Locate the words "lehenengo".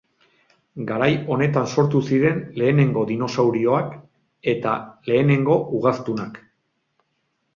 2.61-3.03, 5.11-5.59